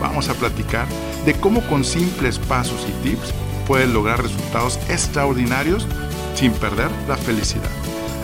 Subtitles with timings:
[0.00, 0.86] vamos a platicar
[1.24, 3.32] de cómo con simples pasos y tips
[3.66, 5.86] puedes lograr resultados extraordinarios
[6.34, 7.70] sin perder la felicidad.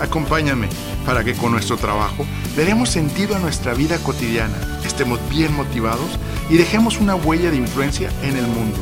[0.01, 0.69] Acompáñame
[1.07, 2.25] para que con nuestro trabajo
[2.57, 6.19] le demos sentido a nuestra vida cotidiana, estemos bien motivados
[6.51, 8.79] y dejemos una huella de influencia en el mundo.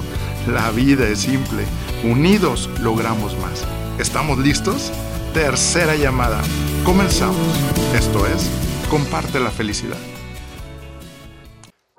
[0.47, 1.65] La vida es simple,
[2.05, 3.65] unidos logramos más.
[3.99, 4.91] ¿Estamos listos?
[5.35, 6.41] Tercera llamada.
[6.85, 7.37] Comenzamos.
[7.95, 8.49] Esto es,
[8.89, 9.99] comparte la felicidad.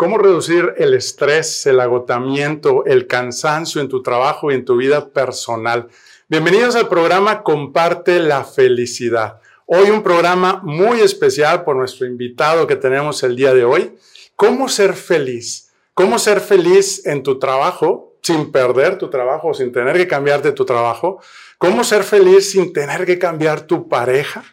[0.01, 5.09] ¿Cómo reducir el estrés, el agotamiento, el cansancio en tu trabajo y en tu vida
[5.09, 5.89] personal?
[6.27, 9.39] Bienvenidos al programa Comparte la Felicidad.
[9.67, 13.95] Hoy un programa muy especial por nuestro invitado que tenemos el día de hoy.
[14.35, 15.69] ¿Cómo ser feliz?
[15.93, 20.65] ¿Cómo ser feliz en tu trabajo sin perder tu trabajo, sin tener que cambiarte tu
[20.65, 21.21] trabajo?
[21.59, 24.43] ¿Cómo ser feliz sin tener que cambiar tu pareja?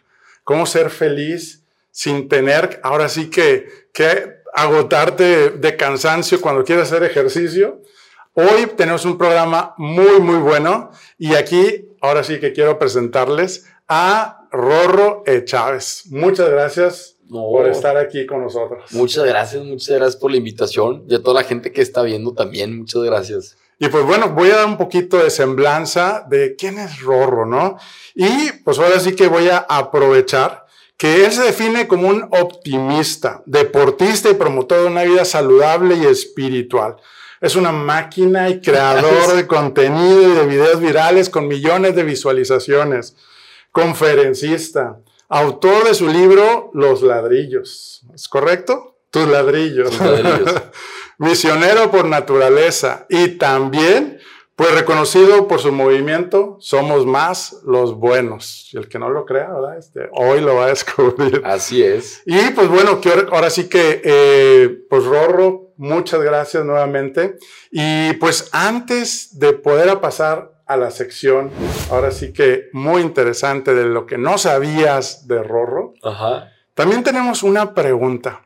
[0.44, 1.64] ¿Cómo ser feliz
[1.98, 7.80] sin tener, ahora sí que, que agotarte de cansancio cuando quieres hacer ejercicio.
[8.34, 14.48] Hoy tenemos un programa muy, muy bueno y aquí, ahora sí que quiero presentarles a
[14.50, 15.44] Rorro e.
[15.44, 16.04] Chávez.
[16.10, 18.84] Muchas gracias por estar aquí con nosotros.
[18.92, 22.32] Muchas gracias, muchas gracias por la invitación y a toda la gente que está viendo
[22.32, 23.56] también, muchas gracias.
[23.78, 27.78] Y pues bueno, voy a dar un poquito de semblanza de quién es Rorro, ¿no?
[28.14, 30.66] Y pues ahora sí que voy a aprovechar
[30.98, 36.04] que él se define como un optimista, deportista y promotor de una vida saludable y
[36.04, 36.96] espiritual.
[37.40, 43.14] Es una máquina y creador de contenido y de videos virales con millones de visualizaciones.
[43.70, 44.98] Conferencista,
[45.28, 48.02] autor de su libro Los ladrillos.
[48.12, 48.96] ¿Es correcto?
[49.10, 49.90] Tus ladrillos.
[49.90, 50.52] Tus ladrillos.
[51.18, 54.17] Misionero por naturaleza y también
[54.58, 58.68] pues reconocido por su movimiento, somos más los buenos.
[58.72, 59.78] Y el que no lo crea, ¿verdad?
[59.78, 61.42] Este, hoy lo va a descubrir.
[61.44, 62.22] Así es.
[62.26, 67.36] Y pues bueno, ahora sí que, eh, pues Rorro, muchas gracias nuevamente.
[67.70, 71.52] Y pues antes de poder pasar a la sección,
[71.92, 76.50] ahora sí que muy interesante de lo que no sabías de Rorro, Ajá.
[76.74, 78.42] también tenemos una pregunta.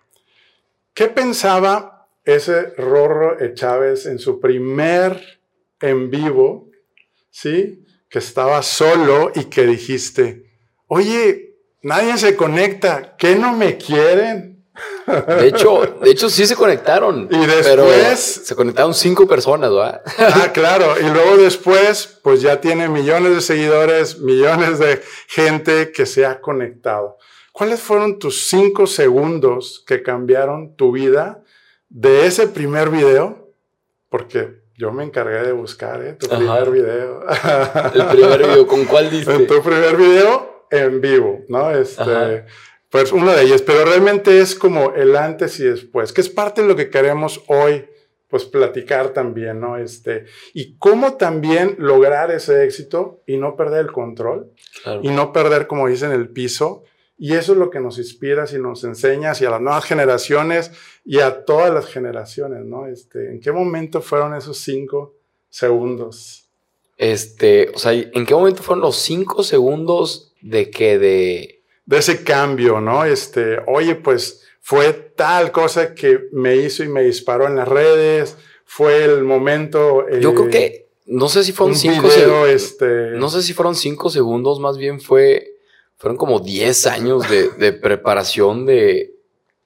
[0.92, 5.40] ¿Qué pensaba ese Rorro Chávez en su primer
[5.82, 6.70] en vivo,
[7.30, 7.84] ¿sí?
[8.08, 10.50] Que estaba solo y que dijiste,
[10.86, 14.52] oye, nadie se conecta, ¿qué no me quieren?
[15.06, 17.28] De hecho, de hecho sí se conectaron.
[17.30, 20.00] Y después se conectaron cinco personas, ¿verdad?
[20.18, 20.94] Ah, claro.
[20.98, 26.40] Y luego después, pues ya tiene millones de seguidores, millones de gente que se ha
[26.40, 27.18] conectado.
[27.52, 31.42] ¿Cuáles fueron tus cinco segundos que cambiaron tu vida
[31.90, 33.50] de ese primer video?
[34.08, 36.14] Porque yo me encargué de buscar ¿eh?
[36.14, 37.24] tu primer video.
[37.94, 39.32] El primer video, ¿con cuál diste?
[39.32, 41.70] En tu primer video en vivo, ¿no?
[41.70, 42.46] Este,
[42.90, 46.62] pues uno de ellos, pero realmente es como el antes y después, que es parte
[46.62, 47.84] de lo que queremos hoy,
[48.26, 49.76] pues platicar también, ¿no?
[49.76, 54.50] Este, y cómo también lograr ese éxito y no perder el control
[55.02, 56.82] y no perder, como dicen, el piso
[57.22, 60.72] y eso es lo que nos inspira y nos enseña hacia las nuevas generaciones
[61.04, 62.88] y a todas las generaciones, ¿no?
[62.88, 65.14] Este, ¿En qué momento fueron esos cinco
[65.48, 66.48] segundos?
[66.96, 71.62] Este, o sea, ¿en qué momento fueron los cinco segundos de que de...
[71.86, 73.04] De ese cambio, ¿no?
[73.04, 78.36] Este, oye, pues fue tal cosa que me hizo y me disparó en las redes,
[78.64, 80.08] fue el momento...
[80.18, 82.48] Yo creo que, no sé si fueron cinco segundos.
[82.48, 83.10] Este...
[83.12, 85.51] No sé si fueron cinco segundos, más bien fue
[86.02, 89.14] fueron como 10 años de, preparación de,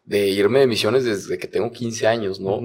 [0.07, 2.61] irme de misiones desde que tengo 15 años, ¿no?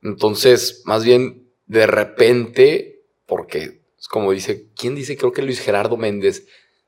[0.00, 5.16] Entonces, más bien, de repente, porque es como dice, ¿quién dice?
[5.16, 6.46] Creo que Luis Gerardo Méndez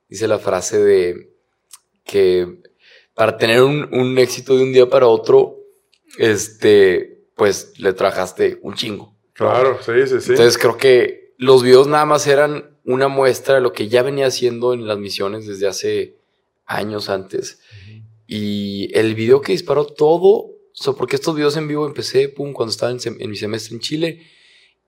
[0.08, 1.32] dice la frase de
[2.04, 2.60] que
[3.14, 5.56] para tener un, un éxito de un día para otro,
[6.18, 9.12] este, pues le trabajaste un chingo.
[9.32, 10.30] Claro, sí, sí, sí.
[10.30, 14.26] Entonces creo que los videos nada más eran una muestra de lo que ya venía
[14.26, 16.21] haciendo en las misiones desde hace
[16.74, 17.60] años antes.
[18.26, 20.50] Y el video que disparó todo,
[20.96, 24.22] porque estos videos en vivo empecé, pum, cuando estaba en, mi semestre en Chile.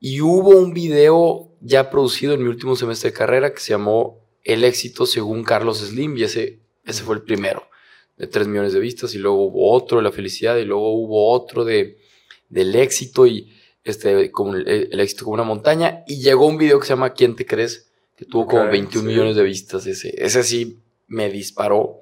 [0.01, 4.27] Y hubo un video ya producido en mi último semestre de carrera que se llamó
[4.43, 7.65] El éxito según Carlos Slim, y ese, ese fue el primero,
[8.17, 11.31] de 3 millones de vistas, y luego hubo otro de la felicidad, y luego hubo
[11.31, 11.99] otro de,
[12.49, 13.53] del éxito, y
[13.83, 17.37] este, como el, éxito como una montaña, y llegó un video que se llama ¿Quién
[17.37, 17.91] te crees?
[18.17, 20.15] que tuvo como 21 millones de vistas ese.
[20.17, 22.01] Ese sí me disparó.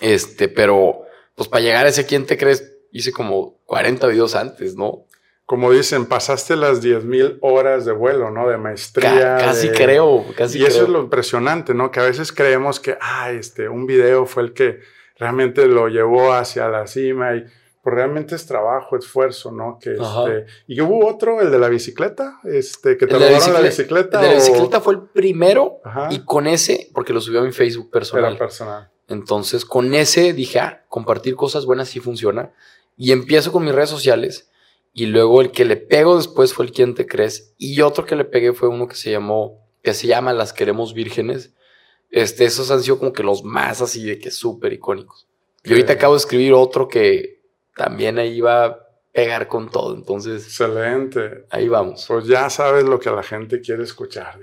[0.00, 1.02] Este, pero
[1.34, 2.72] pues para llegar a ese ¿Quién te crees?
[2.92, 5.06] Hice como 40 videos antes, ¿no?
[5.46, 8.48] Como dicen, pasaste las 10.000 horas de vuelo, ¿no?
[8.48, 9.36] De maestría.
[9.38, 11.90] casi creo, casi Y eso es lo impresionante, ¿no?
[11.90, 14.80] Que a veces creemos que, ah, este, un video fue el que
[15.18, 17.44] realmente lo llevó hacia la cima y
[17.82, 19.78] pues realmente es trabajo, esfuerzo, ¿no?
[19.80, 24.20] Que este, y hubo otro, el de la bicicleta, este, que te robaron la bicicleta.
[24.20, 25.80] El de la bicicleta fue el primero
[26.10, 28.32] y con ese, porque lo subió a mi Facebook personal.
[28.32, 28.90] Era personal.
[29.08, 32.52] Entonces, con ese dije, ah, compartir cosas buenas sí funciona.
[32.96, 34.50] Y empiezo con mis redes sociales.
[34.94, 37.54] Y luego el que le pego después fue el Quién te crees.
[37.58, 40.94] Y otro que le pegué fue uno que se llamó, que se llama Las queremos
[40.94, 41.52] vírgenes.
[42.10, 45.26] Este, esos han sido como que los más así de que súper icónicos.
[45.64, 47.31] Y ahorita acabo de escribir otro que
[47.76, 48.78] también ahí va a
[49.12, 49.94] pegar con todo.
[49.94, 50.44] Entonces.
[50.44, 51.44] Excelente.
[51.50, 52.04] Ahí vamos.
[52.08, 54.38] Pues ya sabes lo que la gente quiere escuchar.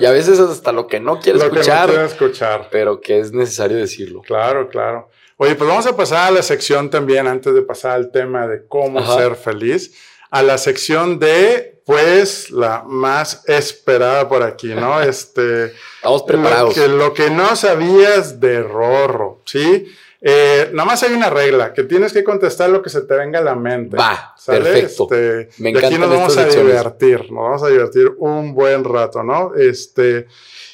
[0.00, 1.90] y, a veces hasta lo que no quiere escuchar.
[1.90, 2.68] escuchar.
[2.70, 4.22] Pero que es necesario decirlo.
[4.22, 5.10] Claro, claro.
[5.36, 8.66] Oye, pues vamos a pasar a la sección también, antes de pasar al tema de
[8.66, 9.94] cómo ser feliz,
[10.30, 15.00] a la sección de, pues, la más esperada por aquí, ¿no?
[15.02, 15.72] Este.
[15.96, 16.76] Estamos preparados.
[16.76, 19.86] Lo que, lo que no sabías de Rorro, ¿sí?
[20.20, 23.38] Eh, nada más hay una regla, que tienes que contestar lo que se te venga
[23.38, 23.96] a la mente.
[23.96, 25.08] Va, perfecto.
[25.10, 25.88] Este, Me encanta.
[25.88, 29.54] Aquí nos vamos a divertir, nos vamos a divertir un buen rato, ¿no?
[29.54, 30.26] Este,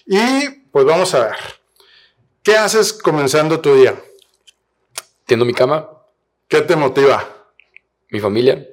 [0.06, 1.36] y pues vamos a ver.
[2.42, 3.94] ¿Qué haces comenzando tu día?
[5.26, 5.90] Tiendo mi cama.
[6.48, 7.26] ¿Qué te motiva?
[8.10, 8.66] Mi familia.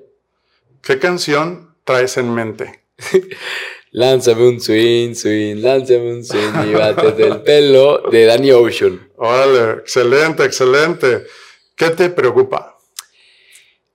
[0.82, 2.84] ¿Qué canción traes en mente?
[3.92, 9.11] Lánzame un swing, swing, lánzame un swing y bátete el pelo de Danny Ocean.
[9.24, 11.28] Órale, excelente, excelente.
[11.76, 12.76] ¿Qué te preocupa?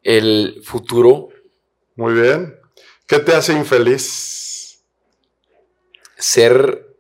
[0.01, 1.31] El futuro.
[1.97, 2.57] Muy bien.
[3.09, 4.85] ¿Qué te hace infeliz?
[6.17, 6.97] Ser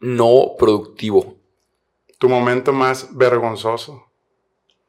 [0.00, 1.36] no productivo.
[2.18, 4.10] ¿Tu momento más vergonzoso?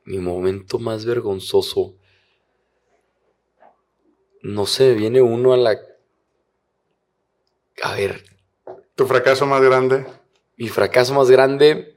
[0.06, 1.94] Mi momento más vergonzoso.
[4.42, 5.80] No sé, viene uno a la
[7.84, 8.26] a ver.
[8.96, 10.08] ¿Tu fracaso más grande?
[10.58, 11.91] Mi fracaso más grande,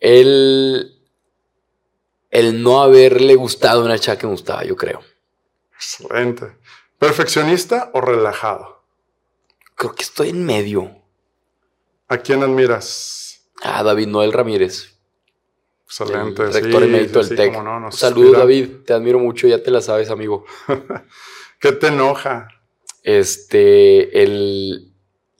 [0.00, 1.00] el,
[2.30, 5.00] el no haberle gustado una chica que me gustaba, yo creo.
[5.74, 6.56] Excelente.
[6.98, 8.82] ¿Perfeccionista o relajado?
[9.76, 10.90] Creo que estoy en medio.
[12.08, 13.46] ¿A quién admiras?
[13.62, 14.98] A David Noel Ramírez.
[15.84, 16.42] Excelente.
[16.42, 17.54] El rector emérito del TEC.
[17.92, 18.68] Saludos, David.
[18.84, 20.44] Te admiro mucho, ya te la sabes, amigo.
[21.60, 22.48] ¿Qué te enoja?
[23.02, 24.92] este, el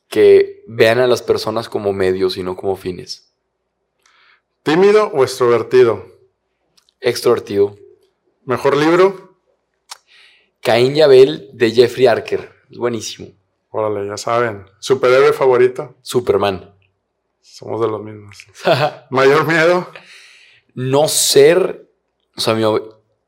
[0.09, 3.30] que vean a las personas como medios y no como fines.
[4.63, 6.05] ¿Tímido o extrovertido?
[7.01, 7.77] Extrovertido.
[8.45, 9.37] ¿Mejor libro?
[10.61, 12.53] Caín y Abel de Jeffrey Archer.
[12.71, 13.29] Es buenísimo.
[13.71, 14.67] Órale, ya saben.
[14.79, 15.97] ¿Superhéroe favorito?
[16.03, 16.75] Superman.
[17.41, 18.47] Somos de los mismos.
[19.11, 19.91] ¿Mayor miedo?
[20.75, 21.89] No ser,
[22.37, 22.57] o sea,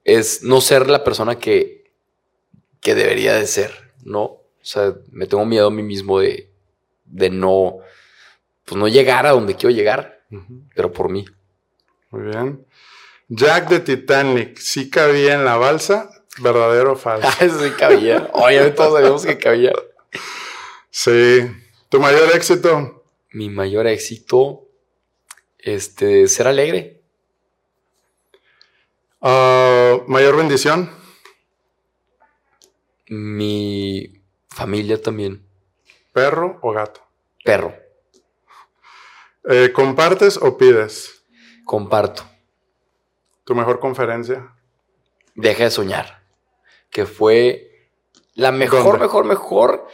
[0.05, 1.93] es no ser la persona que,
[2.81, 4.23] que debería de ser no.
[4.23, 6.53] O sea, me tengo miedo a mí mismo de,
[7.05, 7.79] de no,
[8.65, 10.22] pues no llegar a donde quiero llegar,
[10.75, 11.25] pero por mí.
[12.11, 12.67] Muy bien.
[13.29, 16.11] Jack de Titanic, ¿sí cabía en la balsa?
[16.39, 17.29] ¿Verdadero o falso?
[17.41, 18.31] sí cabía.
[18.33, 19.73] Oye, todos sabemos que cabía.
[20.91, 21.51] Sí.
[21.89, 23.05] ¿Tu mayor éxito?
[23.33, 24.69] Mi mayor éxito,
[25.59, 27.01] este, ser alegre.
[29.21, 30.91] Ah, ¿Mayor bendición?
[33.09, 35.47] Mi familia también.
[36.13, 37.01] ¿Perro o gato?
[37.45, 37.82] Perro.
[39.49, 41.25] Eh, ¿Compartes o pides?
[41.65, 42.25] Comparto.
[43.45, 44.55] ¿Tu mejor conferencia?
[45.35, 46.23] Deja de soñar.
[46.91, 47.89] Que fue
[48.35, 49.87] la mejor, mejor, mejor.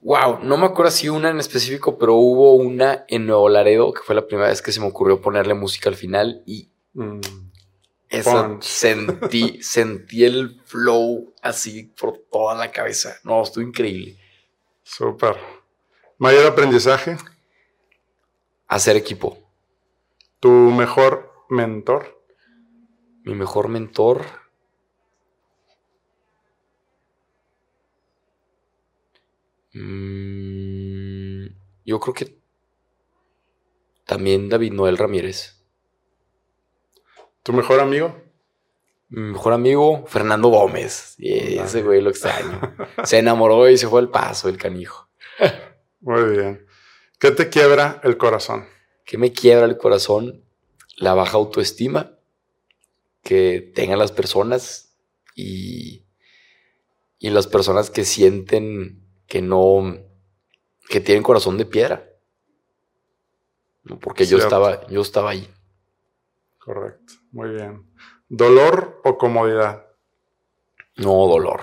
[0.00, 4.02] Wow, no me acuerdo si una en específico, pero hubo una en Nuevo Laredo, que
[4.02, 7.20] fue la primera vez que se me ocurrió ponerle música al final y mm.
[8.08, 13.16] Eso sentí, sentí el flow así por toda la cabeza.
[13.24, 14.16] No, estuvo increíble.
[14.82, 15.36] Súper.
[16.18, 17.16] ¿Mayor aprendizaje?
[18.68, 19.38] Hacer equipo.
[20.40, 22.22] ¿Tu mejor mentor?
[23.24, 24.24] Mi mejor mentor.
[29.72, 31.46] Mm,
[31.84, 32.38] yo creo que
[34.06, 35.64] también David Noel Ramírez.
[37.42, 38.16] ¿Tu mejor amigo?
[39.08, 41.14] Mi mejor amigo, Fernando Gómez.
[41.18, 42.60] Ese güey lo extraño.
[43.04, 45.08] se enamoró y se fue al paso, el canijo.
[46.00, 46.65] Muy bien.
[47.18, 48.66] ¿Qué te quiebra el corazón?
[49.04, 50.44] ¿Qué me quiebra el corazón?
[50.96, 52.18] La baja autoestima
[53.22, 54.96] que tengan las personas
[55.34, 56.06] y
[57.18, 59.96] y las personas que sienten que no,
[60.88, 62.08] que tienen corazón de piedra.
[64.00, 65.48] Porque yo estaba, yo estaba ahí.
[66.58, 67.84] Correcto, muy bien.
[68.28, 69.86] ¿Dolor o comodidad?
[70.96, 71.62] No, dolor.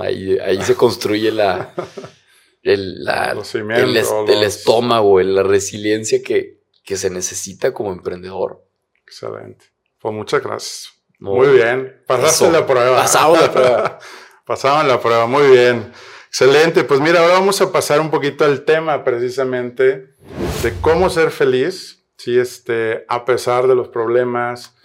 [0.00, 1.74] Ahí, ahí se construye la,
[2.64, 8.64] el, el, estómago, la resiliencia que, que, se necesita como emprendedor.
[9.02, 9.66] Excelente.
[10.00, 10.92] Pues muchas gracias.
[11.18, 12.02] muy bien.
[12.06, 12.96] Pasaste la prueba.
[12.96, 13.98] Pasamos la prueba.
[14.46, 15.26] Pasaban la prueba.
[15.26, 15.92] Muy bien.
[16.28, 16.84] Excelente.
[16.84, 20.14] Pues mira, ahora vamos a pasar un poquito al tema precisamente
[20.62, 24.76] de cómo ser feliz sí, este, a pesar de los problemas.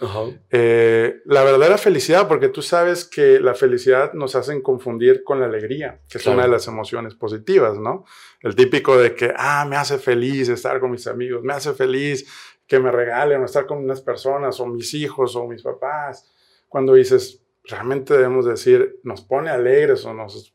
[0.50, 5.46] Eh, la verdadera felicidad, porque tú sabes que la felicidad nos hacen confundir con la
[5.46, 8.04] alegría, que es una de las emociones positivas, ¿no?
[8.40, 12.26] El típico de que, ah, me hace feliz estar con mis amigos, me hace feliz
[12.66, 16.30] que me regalen o estar con unas personas, o mis hijos, o mis papás.
[16.68, 20.54] Cuando dices, realmente debemos decir, nos pone alegres o nos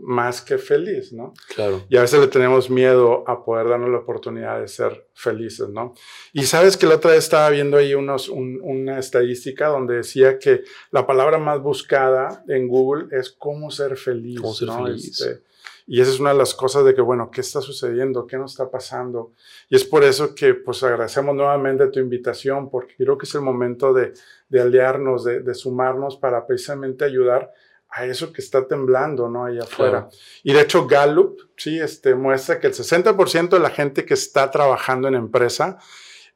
[0.00, 1.34] más que feliz, ¿no?
[1.54, 1.82] Claro.
[1.88, 5.94] Y a veces le tenemos miedo a poder darnos la oportunidad de ser felices, ¿no?
[6.32, 10.62] Y sabes que la otra vez estaba viendo ahí unos, una estadística donde decía que
[10.90, 15.20] la palabra más buscada en Google es cómo ser feliz, ¿Cómo ser feliz?
[15.20, 15.42] Este,
[15.86, 18.26] y esa es una de las cosas de que, bueno, ¿qué está sucediendo?
[18.26, 19.32] ¿Qué nos está pasando?
[19.68, 23.42] Y es por eso que, pues, agradecemos nuevamente tu invitación, porque creo que es el
[23.42, 24.14] momento de,
[24.48, 27.52] de aliarnos, de, de sumarnos para precisamente ayudar
[27.94, 29.44] a eso que está temblando, ¿no?
[29.44, 30.08] Ahí afuera.
[30.42, 34.50] Y de hecho, Gallup, sí, este, muestra que el 60% de la gente que está
[34.50, 35.78] trabajando en empresa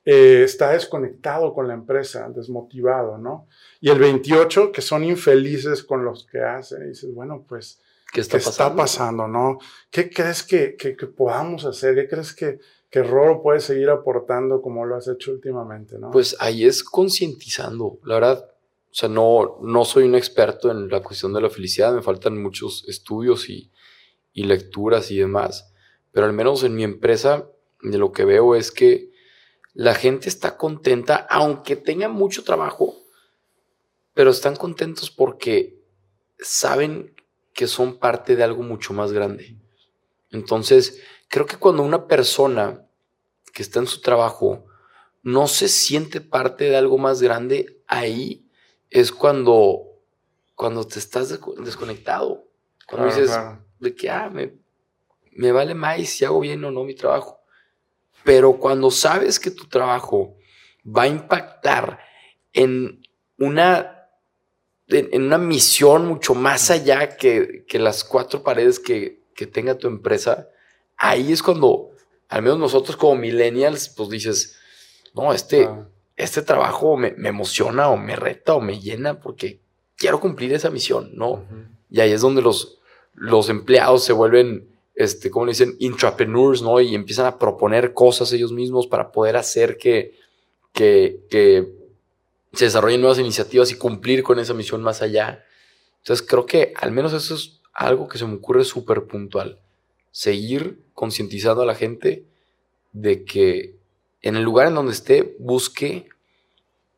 [0.04, 3.48] eh, está desconectado con la empresa, desmotivado, ¿no?
[3.80, 6.84] Y el 28% que son infelices con los que hacen.
[6.84, 7.80] Y dices, bueno, pues,
[8.12, 9.26] ¿qué está, pasando?
[9.26, 9.58] no?
[9.90, 11.96] ¿Qué crees que, que, podamos hacer?
[11.96, 16.12] ¿Qué crees que, que Roro puede seguir aportando como lo has hecho últimamente, no?
[16.12, 17.98] Pues ahí es concientizando.
[18.04, 18.48] La verdad,
[18.98, 22.84] sea, no, no soy un experto en la cuestión de la felicidad, me faltan muchos
[22.88, 23.70] estudios y,
[24.32, 25.72] y lecturas y demás,
[26.10, 27.48] pero al menos en mi empresa
[27.80, 29.12] de lo que veo es que
[29.72, 32.96] la gente está contenta, aunque tenga mucho trabajo,
[34.14, 35.80] pero están contentos porque
[36.40, 37.14] saben
[37.54, 39.56] que son parte de algo mucho más grande.
[40.30, 42.84] Entonces, creo que cuando una persona
[43.52, 44.66] que está en su trabajo
[45.22, 48.47] no se siente parte de algo más grande, ahí
[48.90, 49.84] es cuando,
[50.54, 52.44] cuando te estás desconectado.
[52.86, 53.38] Cuando dices
[53.80, 54.54] de que, ah, me,
[55.32, 57.40] me vale más si hago bien o no mi trabajo.
[58.24, 60.36] Pero cuando sabes que tu trabajo
[60.84, 62.00] va a impactar
[62.52, 63.02] en
[63.38, 64.08] una,
[64.88, 69.86] en, una misión mucho más allá que, que las cuatro paredes que, que, tenga tu
[69.86, 70.48] empresa,
[70.96, 71.90] ahí es cuando,
[72.28, 74.58] al menos nosotros como millennials, pues dices,
[75.14, 75.68] no, este,
[76.18, 79.60] este trabajo me, emociona o me reta o me llena porque
[79.96, 81.44] quiero cumplir esa misión, ¿no?
[81.88, 82.80] Y ahí es donde los,
[83.14, 86.80] los empleados se vuelven, este, como le dicen, intrapreneurs, ¿no?
[86.80, 90.18] Y empiezan a proponer cosas ellos mismos para poder hacer que,
[90.72, 91.72] que, que
[92.52, 95.44] se desarrollen nuevas iniciativas y cumplir con esa misión más allá.
[95.98, 99.60] Entonces creo que al menos eso es algo que se me ocurre súper puntual.
[100.10, 102.24] Seguir concientizando a la gente
[102.92, 103.77] de que
[104.22, 106.08] en el lugar en donde esté, busque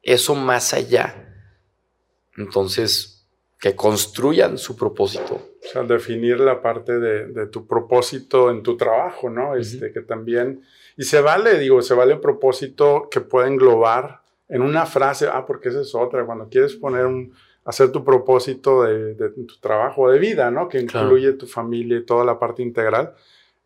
[0.03, 1.27] eso más allá.
[2.37, 3.27] Entonces,
[3.61, 5.35] que construyan su propósito.
[5.35, 9.55] O sea, definir la parte de, tu propósito en tu trabajo, ¿no?
[9.55, 10.63] Este, que también,
[10.97, 15.69] y se vale, digo, se vale propósito que pueda englobar en una frase, ah, porque
[15.69, 17.35] esa es otra, cuando quieres poner un,
[17.65, 20.69] hacer tu propósito de, tu trabajo, de vida, ¿no?
[20.69, 23.15] Que incluye tu familia y toda la parte integral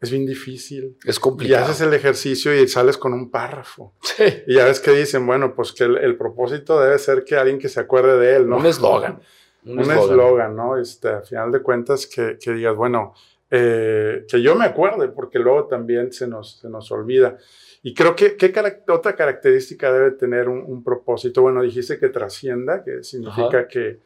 [0.04, 0.96] es bien difícil.
[1.04, 1.60] Es complicado.
[1.60, 3.94] Y haces el ejercicio y sales con un párrafo.
[4.00, 4.24] Sí.
[4.46, 7.68] Y ya ves que dicen, bueno, pues que el, propósito debe ser que alguien que
[7.68, 8.58] se acuerde de él, ¿no?
[8.58, 9.20] Un eslogan.
[9.64, 10.76] Un eslogan, ¿no?
[10.76, 13.14] Este, a final de cuentas, que, que digas, bueno,
[13.50, 17.38] eh, que yo me acuerde, porque luego también se nos, se nos olvida.
[17.82, 18.52] Y creo que ¿qué
[18.88, 21.42] otra característica debe tener un, propósito?
[21.42, 24.00] Bueno, dijiste que trascienda, que significa que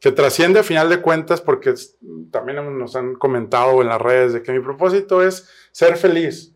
[0.00, 1.74] que trasciende a final de cuentas porque
[2.30, 6.52] también nos han comentado en las redes de que mi propósito es ser feliz.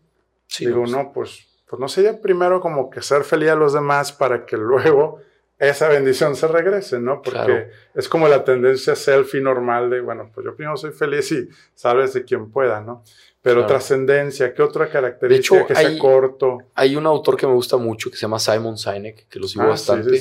[0.59, 0.91] Digo, pues.
[0.91, 4.57] no, pues, pues no sería primero como que ser feliz a los demás para que
[4.57, 5.19] luego
[5.57, 7.21] esa bendición se regrese, ¿no?
[7.21, 11.47] Porque es como la tendencia selfie normal de, bueno, pues yo primero soy feliz y
[11.75, 13.03] sabes de quien pueda, ¿no?
[13.43, 16.57] Pero trascendencia, ¿qué otra característica que sea corto?
[16.73, 19.65] Hay un autor que me gusta mucho que se llama Simon Sinek, que lo sigo
[19.65, 20.19] ah, bastante.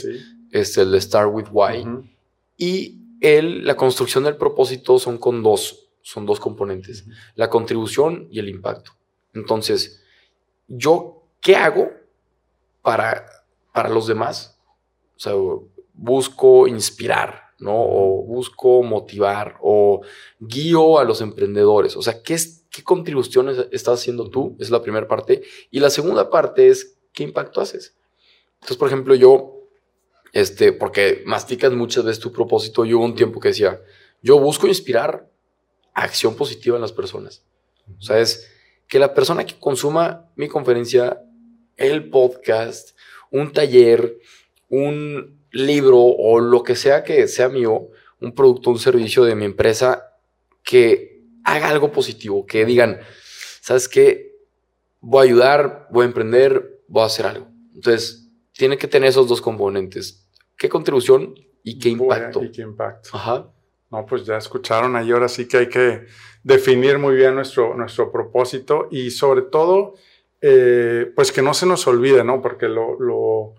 [0.51, 1.87] Es el de Start with Why.
[2.59, 8.39] Y el, la construcción del propósito son con dos, son dos componentes, la contribución y
[8.39, 8.93] el impacto.
[9.35, 10.03] Entonces,
[10.67, 11.91] ¿yo qué hago
[12.83, 13.27] para,
[13.73, 14.59] para los demás?
[15.17, 15.33] O sea,
[15.93, 17.75] busco inspirar, ¿no?
[17.77, 20.01] O busco motivar o
[20.39, 21.97] guío a los emprendedores.
[21.97, 24.57] O sea, ¿qué, es, qué contribuciones estás haciendo tú?
[24.59, 25.43] Es la primera parte.
[25.71, 27.97] Y la segunda parte es, ¿qué impacto haces?
[28.55, 29.60] Entonces, por ejemplo, yo,
[30.33, 33.81] este, porque masticas muchas veces tu propósito, yo hubo un tiempo que decía,
[34.23, 35.29] yo busco inspirar
[35.95, 37.45] acción positiva en las personas.
[37.99, 38.51] O sea, es
[38.87, 41.23] que la persona que consuma mi conferencia,
[41.77, 42.97] el podcast,
[43.31, 44.19] un taller,
[44.69, 47.89] un libro o lo que sea que sea mío,
[48.21, 50.17] un producto, un servicio de mi empresa,
[50.63, 53.01] que haga algo positivo, que digan,
[53.61, 54.37] ¿sabes qué?
[55.01, 57.49] Voy a ayudar, voy a emprender, voy a hacer algo.
[57.75, 58.30] Entonces,
[58.61, 60.29] tiene que tener esos dos componentes.
[60.59, 62.45] ¿Qué contribución y qué impacto?
[62.45, 63.09] Y qué impacto.
[63.15, 63.51] Ajá.
[63.91, 66.05] No, pues ya escucharon ahí, ahora sí que hay que
[66.45, 69.95] definir muy bien nuestro, nuestro propósito y sobre todo,
[70.43, 72.43] eh, pues que no se nos olvide, ¿no?
[72.43, 73.55] Porque lo,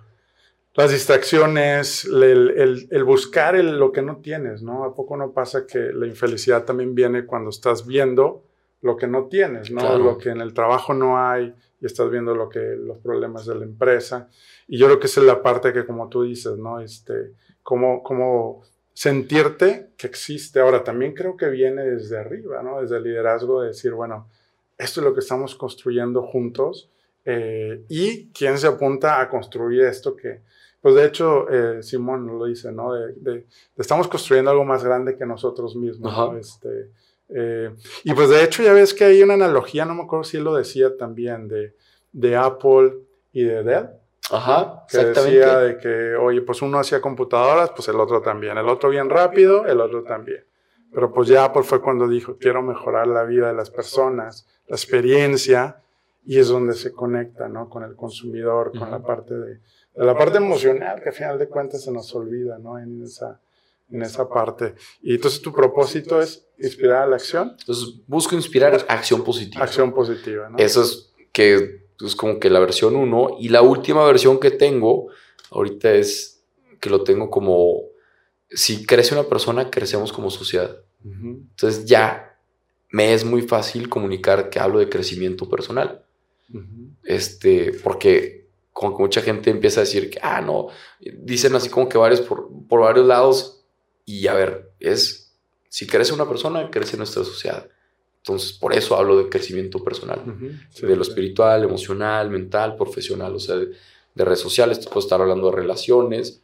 [0.76, 4.84] las distracciones, el, el, buscar lo que no tienes, ¿no?
[4.84, 8.44] ¿A poco no pasa que la infelicidad también viene cuando estás viendo
[8.84, 9.98] lo que no tienes, ¿no?
[9.98, 13.56] Lo que en el trabajo no hay y estás viendo lo que, los problemas de
[13.56, 14.30] la empresa.
[14.68, 16.80] Y yo creo que esa es la parte que, como tú dices, ¿no?
[16.80, 17.34] Este,
[17.64, 18.62] cómo, cómo
[18.94, 20.60] sentirte que existe.
[20.60, 22.82] Ahora, también creo que viene desde arriba, ¿no?
[22.82, 24.30] Desde el liderazgo de decir, bueno,
[24.78, 26.90] esto es lo que estamos construyendo juntos
[27.26, 30.42] eh, y quién se apunta a construir esto que,
[30.82, 32.94] pues de hecho, eh, Simón lo dice, ¿no?
[32.94, 33.46] De,
[33.78, 36.38] estamos construyendo algo más grande que nosotros mismos, ¿no?
[36.38, 36.90] Este,
[37.34, 37.74] eh,
[38.04, 40.44] y pues de hecho ya ves que hay una analogía, no me acuerdo si él
[40.44, 41.76] lo decía también, de,
[42.12, 42.94] de Apple
[43.32, 43.90] y de Dell.
[44.30, 48.58] Ajá, que decía de que, oye, pues uno hacía computadoras, pues el otro también.
[48.58, 50.46] El otro bien rápido, el otro también.
[50.94, 54.76] Pero pues ya Apple fue cuando dijo, quiero mejorar la vida de las personas, la
[54.76, 55.82] experiencia,
[56.26, 57.70] y es donde se conecta, ¿no?
[57.70, 59.60] Con el consumidor, con la parte de,
[59.96, 62.78] la parte emocional, que al final de cuentas se nos olvida, ¿no?
[62.78, 63.40] En esa,
[63.92, 64.76] en esa parte.
[65.02, 67.56] Y entonces tu propósito es inspirar a la acción.
[67.60, 69.64] Entonces busco inspirar acción positiva.
[69.64, 70.58] Acción positiva, ¿no?
[70.58, 75.08] Eso es que es como que la versión 1 y la última versión que tengo
[75.52, 76.44] ahorita es
[76.80, 77.84] que lo tengo como
[78.50, 80.78] si crece una persona, crecemos como sociedad.
[81.04, 82.38] Entonces ya
[82.90, 86.04] me es muy fácil comunicar que hablo de crecimiento personal.
[87.04, 90.68] Este, porque como que mucha gente empieza a decir que, ah, no,
[91.00, 93.61] dicen así como que varios por, por varios lados
[94.06, 95.34] y a ver, es,
[95.70, 97.68] si crece una persona, crece nuestra sociedad.
[98.18, 100.22] Entonces, por eso hablo de crecimiento personal,
[100.80, 103.74] de lo espiritual, emocional, mental, profesional, o sea, de,
[104.16, 106.42] redes sociales, puedo estar hablando de relaciones,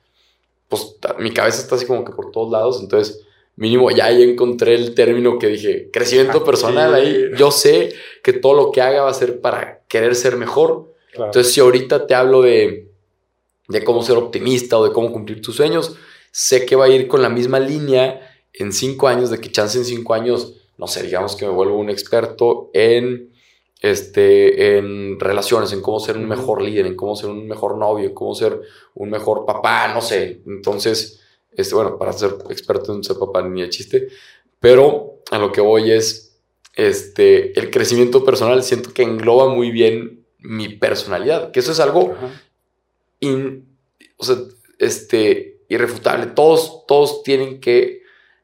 [0.70, 3.26] pues mi cabeza está así como que por todos lados, entonces
[3.58, 7.94] mínimo ya ahí encontré el término que dije, crecimiento personal, ahí yo sé
[8.24, 10.94] que todo lo que haga va a ser para querer ser mejor.
[11.14, 12.90] Entonces, si ahorita te hablo de,
[13.68, 15.96] de cómo ser optimista o de cómo cumplir tus sueños,
[16.32, 18.22] sé que va a ir con la misma línea
[18.54, 21.78] en cinco años, de que chance en cinco años no sé, digamos que me vuelvo
[21.78, 23.34] un experto en,
[23.82, 28.06] este, en relaciones, en cómo ser un mejor líder, en cómo ser un mejor novio,
[28.06, 28.62] en cómo ser
[28.94, 30.42] un mejor papá, no sé.
[30.46, 34.08] Entonces, este, bueno, para ser experto en ser papá ni de chiste,
[34.60, 36.40] pero a lo que voy es,
[36.76, 42.16] este, el crecimiento personal siento que engloba muy bien mi personalidad, que eso es algo,
[44.18, 44.36] o sea,
[44.78, 46.28] este, irrefutable.
[46.28, 48.02] Todos, todos tienen que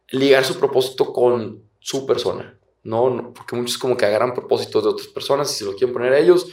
[0.10, 3.34] ligar su propósito con su persona, ¿no?
[3.34, 6.20] Porque muchos como que agarran propósitos de otras personas y se lo quieren poner a
[6.20, 6.48] ellos.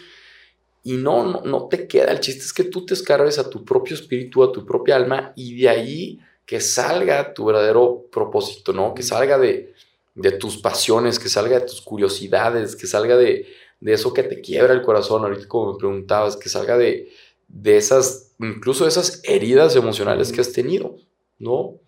[0.82, 2.10] Y no, no, no te queda.
[2.10, 5.32] El chiste es que tú te escarbes a tu propio espíritu, a tu propia alma
[5.36, 8.94] y de ahí que salga tu verdadero propósito, ¿no?
[8.94, 9.74] Que salga de,
[10.14, 13.46] de tus pasiones, que salga de tus curiosidades, que salga de,
[13.78, 15.22] de eso que te quiebra el corazón.
[15.22, 17.12] Ahorita como me preguntabas, que salga de,
[17.52, 20.96] de esas, incluso de esas heridas emocionales que has tenido,
[21.38, 21.80] ¿no?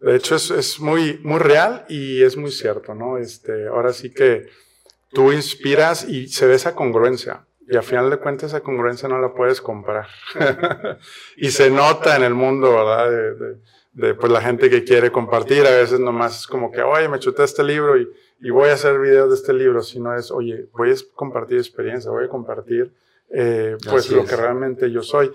[0.00, 3.18] De hecho, es, es, muy, muy real y es muy cierto, ¿no?
[3.18, 4.46] Este, ahora sí que
[5.10, 7.44] tú inspiras y se ve esa congruencia.
[7.68, 10.06] Y al final de cuentas esa congruencia no la puedes comprar.
[11.36, 13.58] y se nota en el mundo, ¿verdad?
[13.92, 15.66] De, pues la gente que quiere compartir.
[15.66, 18.08] A veces nomás es como que, oye, me chuté este libro y,
[18.40, 19.82] y voy a hacer videos de este libro.
[19.82, 22.92] Si no es, oye, voy a compartir experiencia, voy a compartir
[23.30, 25.30] eh, pues lo que realmente yo soy.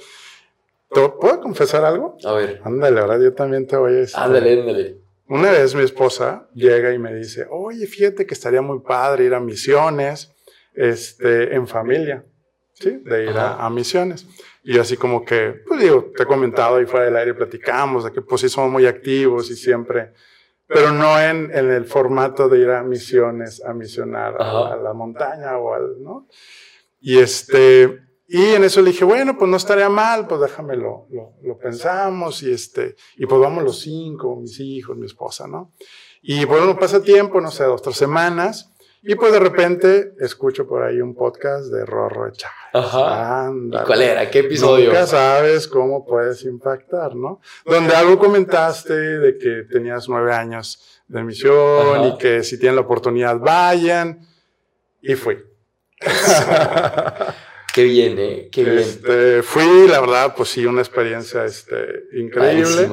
[0.90, 2.18] ¿Puedo confesar algo?
[2.24, 2.62] A ver.
[2.64, 4.20] Ándale, ahora yo también te voy a decir.
[4.20, 4.98] Ándale, ándale.
[5.28, 9.34] Una vez mi esposa llega y me dice, oye, fíjate que estaría muy padre ir
[9.34, 10.32] a misiones,
[10.76, 12.26] este, en familia,
[12.74, 13.02] ¿sí?
[13.04, 14.28] De ir a, misiones.
[14.64, 18.12] Y así como que, pues digo, te he comentado ahí fuera del aire, platicamos de
[18.12, 20.14] que pues sí somos muy activos y siempre,
[20.68, 24.94] pero no en, en el formato de ir a misiones, a misionar a, a, la
[24.94, 26.28] montaña o al, ¿no?
[27.06, 31.34] Y este, Y en eso le dije, bueno, pues no estaría mal, pues déjamelo, lo,
[31.44, 35.74] lo, pensamos y este, y pues vamos los cinco, mis hijos, mi esposa, ¿no?
[36.22, 40.82] Y bueno, pasa tiempo, no sé, dos, tres semanas, y pues de repente escucho por
[40.82, 42.56] ahí un podcast de Rorro Chávez.
[42.72, 43.52] Ajá.
[43.52, 44.32] ¿Y cuál era?
[44.32, 44.86] ¿Qué episodio?
[44.86, 47.42] Nunca sabes cómo puedes impactar, ¿no?
[47.66, 52.84] Donde algo comentaste de que tenías nueve años de misión y que si tienen la
[52.84, 54.26] oportunidad vayan.
[55.02, 55.53] Y fui.
[57.74, 58.50] Qué bien, ¿eh?
[58.52, 58.78] Qué bien.
[58.78, 62.88] Este, fui, la verdad, pues sí, una experiencia este, increíble.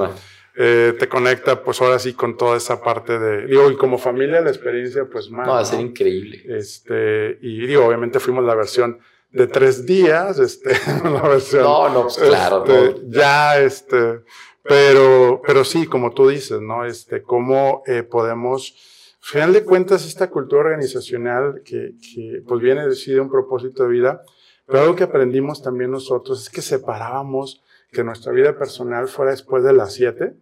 [0.57, 3.47] Eh, te conecta, pues ahora sí, con toda esa parte de.
[3.47, 5.47] Digo, y como familia, la experiencia, pues más.
[5.47, 6.43] No, va a ser increíble.
[6.49, 8.99] Este, y digo, obviamente fuimos la versión
[9.31, 10.71] de tres días, este,
[11.05, 11.63] la versión.
[11.63, 12.65] No, no, pues claro.
[12.67, 14.21] Este, ya, este.
[14.63, 16.85] Pero, pero sí, como tú dices, ¿no?
[16.85, 18.75] Este, cómo eh, podemos.
[19.23, 23.91] Al final de cuentas, esta cultura organizacional que, que pues viene de un propósito de
[23.91, 24.23] vida,
[24.67, 29.65] pero algo que aprendimos también nosotros es que separábamos que nuestra vida personal fuera después
[29.65, 30.35] de las 7.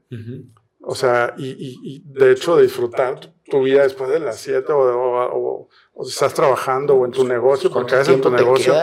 [0.81, 5.69] O sea, y, y, de hecho disfrutar tu vida después de las 7 o, o,
[5.95, 8.75] o, estás trabajando o en tu negocio, porque a veces en tu negocio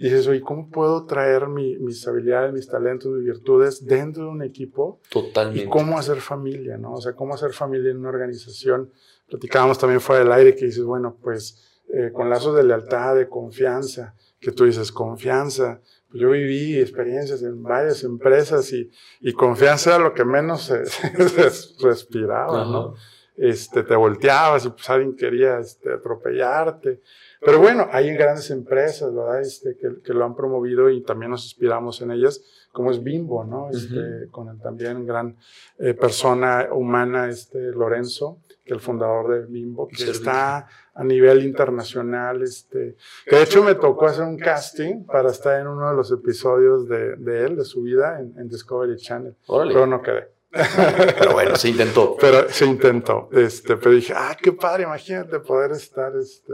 [0.00, 4.28] y dices, oye, ¿cómo puedo traer mi, mis habilidades, mis talentos, mis virtudes dentro de
[4.30, 5.00] un equipo?
[5.10, 5.64] Totalmente.
[5.64, 6.94] Y cómo hacer familia, ¿no?
[6.94, 8.92] O sea, cómo hacer familia en una organización.
[9.28, 13.28] Platicábamos también fuera del aire que dices, bueno, pues eh, con lazos de lealtad, de
[13.28, 19.94] confianza, que tú dices, confianza, pues yo viví experiencias en varias empresas y, y confianza
[19.94, 20.84] era lo que menos se,
[21.82, 22.94] respiraba, ¿no?
[23.36, 27.02] Este, te volteabas y pues alguien quería este, atropellarte.
[27.40, 29.40] Pero bueno, hay grandes empresas, ¿verdad?
[29.40, 33.44] Este, que, que, lo han promovido y también nos inspiramos en ellas, como es Bimbo,
[33.44, 33.70] ¿no?
[33.70, 35.36] Este, Con el también gran
[35.78, 42.42] eh, persona humana, este, Lorenzo, que el fundador de Bimbo, que está a nivel internacional,
[42.42, 46.12] este, que de hecho me tocó hacer un casting para estar en uno de los
[46.12, 49.34] episodios de, de él, de su vida, en, Discovery Channel.
[49.46, 50.28] Pero no quedé.
[50.50, 52.16] Pero bueno, se intentó.
[52.20, 53.28] Pero se intentó.
[53.32, 56.52] Este, pero dije, ah, qué padre, imagínate poder estar este,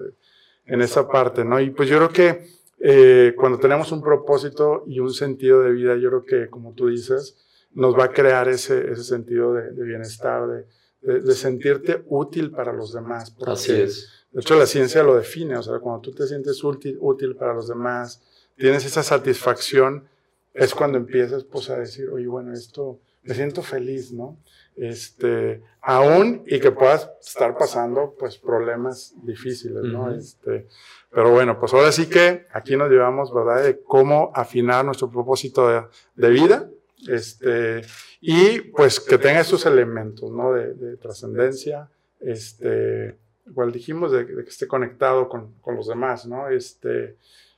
[0.66, 1.60] en esa parte, ¿no?
[1.60, 2.46] Y pues yo creo que
[2.80, 6.88] eh, cuando tenemos un propósito y un sentido de vida, yo creo que, como tú
[6.88, 7.38] dices,
[7.72, 10.64] nos va a crear ese, ese sentido de, de bienestar, de,
[11.04, 13.34] de, sentirte útil para los demás.
[13.46, 14.10] Así es.
[14.32, 17.54] De hecho, la ciencia lo define, o sea, cuando tú te sientes útil, útil para
[17.54, 18.22] los demás,
[18.56, 20.08] tienes esa satisfacción,
[20.52, 24.38] es cuando empiezas pues a decir, oye, bueno, esto, me siento feliz, ¿no?
[24.76, 30.12] Este, aún y que puedas estar pasando pues problemas difíciles, ¿no?
[30.12, 30.66] Este,
[31.10, 33.62] pero bueno, pues ahora sí que aquí nos llevamos, ¿verdad?
[33.62, 35.82] De cómo afinar nuestro propósito de,
[36.16, 36.68] de vida
[37.08, 37.82] este,
[38.20, 40.52] y pues que tenga esos elementos, ¿no?
[40.52, 41.88] De, de trascendencia,
[42.20, 46.48] este, igual dijimos, de, que esté conectado con, con, los demás, ¿no?
[46.48, 47.16] Este,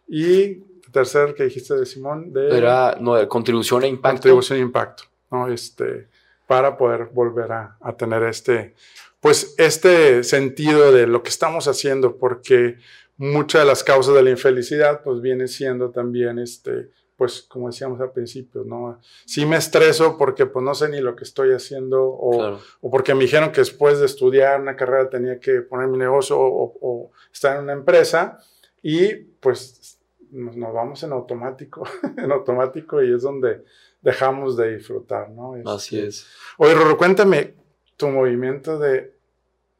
[0.08, 0.56] y
[0.92, 2.56] tercer que dijiste de Simón, de...
[2.56, 4.14] Era, no, de contribución e impacto.
[4.14, 5.48] Contribución e impacto, ¿no?
[5.48, 6.08] Este,
[6.46, 8.74] para poder volver a, a tener este,
[9.20, 12.76] pues este sentido de lo que estamos haciendo, porque
[13.16, 18.00] muchas de las causas de la infelicidad, pues viene siendo también este, pues como decíamos
[18.00, 19.00] al principio, ¿no?
[19.24, 23.14] Sí me estreso porque pues no sé ni lo que estoy haciendo o, o porque
[23.14, 27.10] me dijeron que después de estudiar una carrera tenía que poner mi negocio o, o
[27.32, 28.38] estar en una empresa
[28.82, 29.98] y pues
[30.30, 31.84] nos, nos, vamos en automático,
[32.18, 33.64] en automático y es donde
[34.02, 35.54] dejamos de disfrutar, ¿no?
[35.64, 36.26] Así este, es.
[36.58, 37.54] Oye, Roro, cuéntame
[37.96, 39.14] tu movimiento de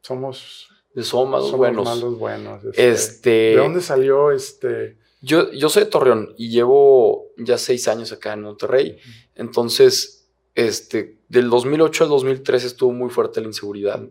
[0.01, 0.69] somos...
[0.93, 1.85] De somos malos buenos.
[1.85, 2.63] Malos buenos.
[2.65, 7.87] Este, este, ¿De dónde salió este yo, yo soy de Torreón y llevo ya seis
[7.87, 8.97] años acá en Monterrey.
[9.35, 14.03] Entonces, este, del 2008 al 2013 estuvo muy fuerte la inseguridad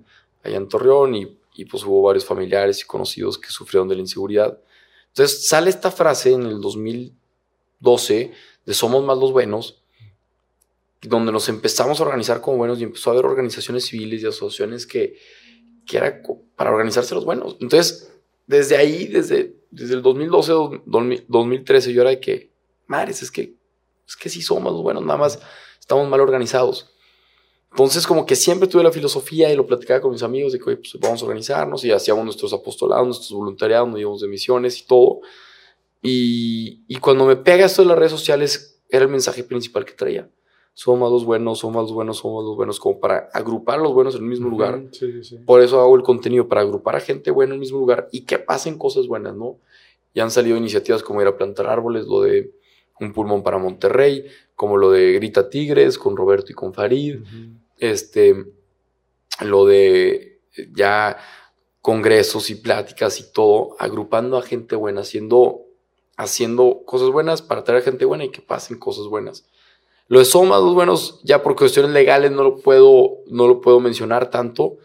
[0.42, 4.02] allá en Torreón y, y pues hubo varios familiares y conocidos que sufrieron de la
[4.02, 4.58] inseguridad.
[5.08, 8.32] Entonces sale esta frase en el 2012
[8.64, 9.82] de Somos más los buenos,
[11.00, 14.86] donde nos empezamos a organizar como buenos y empezó a haber organizaciones civiles y asociaciones
[14.86, 15.16] que,
[15.86, 16.20] que era
[16.56, 17.56] para organizarse los buenos.
[17.60, 18.12] Entonces,
[18.46, 20.52] desde ahí, desde desde el 2012
[20.86, 22.52] 2013 yo era de que,
[22.86, 23.54] madres, es que,
[24.06, 25.40] es que sí somos los buenos, nada más
[25.78, 26.92] estamos mal organizados.
[27.70, 30.76] Entonces, como que siempre tuve la filosofía y lo platicaba con mis amigos de que,
[30.76, 34.86] pues vamos a organizarnos y hacíamos nuestros apostolados, nuestros voluntariados, nos íbamos de misiones y
[34.86, 35.20] todo.
[36.00, 39.92] Y, y cuando me pega esto de las redes sociales, era el mensaje principal que
[39.92, 40.30] traía
[40.76, 44.14] somos los buenos, somos los buenos, somos los buenos, como para agrupar a los buenos
[44.14, 44.82] en el mismo lugar.
[45.46, 48.26] Por eso hago el contenido, para agrupar a gente buena en el mismo lugar y
[48.26, 49.56] que pasen cosas buenas, ¿no?
[50.14, 52.52] Ya han salido iniciativas como ir a plantar árboles, lo de
[53.00, 57.20] un pulmón para Monterrey, como lo de Grita Tigres con Roberto y con Farid,
[57.78, 58.44] este,
[59.46, 60.42] lo de
[60.74, 61.16] ya
[61.80, 65.62] congresos y pláticas y todo, agrupando a gente buena, haciendo
[66.18, 69.46] haciendo cosas buenas para traer gente buena y que pasen cosas buenas.
[70.08, 74.30] Lo de Los Buenos, ya por cuestiones legales no lo puedo, no lo puedo mencionar
[74.30, 74.76] tanto,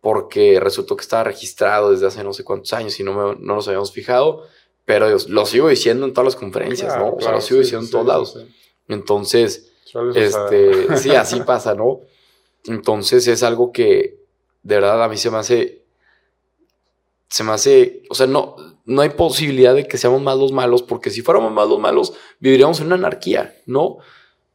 [0.00, 3.56] porque resultó que estaba registrado desde hace no sé cuántos años y no, me, no
[3.56, 4.44] nos habíamos fijado,
[4.86, 7.14] pero lo sigo diciendo en todas las conferencias, ¿no?
[7.14, 8.38] o sea, lo sigo diciendo en todos lados.
[8.88, 9.70] Entonces,
[10.14, 12.00] este, sí, así pasa, ¿no?
[12.64, 14.18] Entonces es algo que
[14.62, 15.82] de verdad a mí se me hace,
[17.28, 20.82] se me hace, o sea, no, no hay posibilidad de que seamos más los malos,
[20.82, 23.98] porque si fuéramos más los malos, viviríamos en una anarquía, ¿no?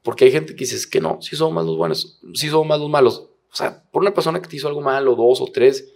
[0.05, 2.67] Porque hay gente que dice, es que no, si somos más los buenos, si somos
[2.67, 3.27] más los malos.
[3.51, 5.91] O sea, por una persona que te hizo algo malo, dos o tres,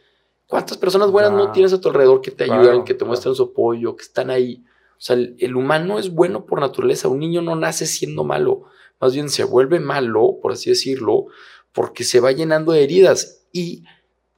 [0.48, 3.44] ¿cuántas personas buenas no, tienes a tu alrededor que te ayudan, que te muestran su
[3.44, 4.64] apoyo, que están ahí?
[4.94, 7.08] O sea, el, humano es bueno por naturaleza.
[7.08, 8.64] Un niño no nace siendo malo.
[9.00, 11.28] Más bien se vuelve malo, por así decirlo,
[11.72, 13.46] porque se va llenando de heridas.
[13.54, 13.84] Y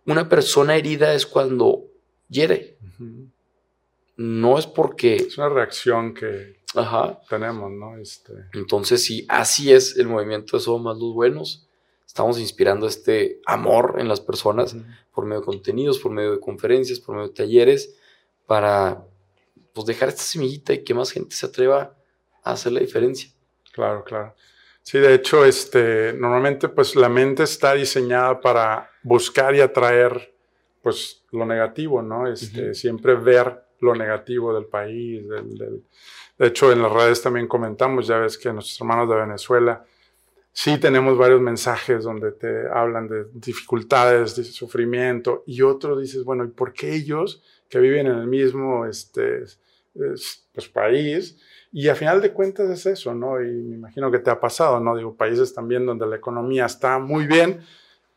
[0.05, 1.85] una persona herida es cuando
[2.27, 2.77] hiere.
[4.17, 5.15] No es porque...
[5.15, 6.57] Es una reacción que
[7.29, 7.97] tenemos, ¿no?
[7.97, 8.33] Este...
[8.53, 11.67] Entonces, sí, así es el movimiento de Somos Más los Buenos
[12.11, 14.75] estamos inspirando este amor en las personas
[15.15, 17.97] por medio de contenidos, por medio de conferencias, por medio de talleres,
[18.45, 19.05] para
[19.71, 21.95] pues, dejar esta semillita y que más gente se atreva
[22.43, 23.31] a hacer la diferencia.
[23.71, 24.35] Claro, claro.
[24.83, 30.35] Sí, de hecho, este, normalmente pues la mente está diseñada para buscar y atraer
[30.81, 32.27] pues lo negativo, ¿no?
[32.27, 35.29] Este, Siempre ver lo negativo del país.
[35.29, 35.85] Del,
[36.41, 39.85] De hecho, en las redes también comentamos, ya ves que nuestros hermanos de Venezuela
[40.51, 46.43] sí tenemos varios mensajes donde te hablan de dificultades, de sufrimiento, y otro dices, bueno,
[46.43, 49.43] ¿y por qué ellos que viven en el mismo este,
[49.93, 51.37] pues, país?
[51.71, 53.39] Y a final de cuentas es eso, ¿no?
[53.39, 54.97] Y me imagino que te ha pasado, ¿no?
[54.97, 57.61] Digo, países también donde la economía está muy bien,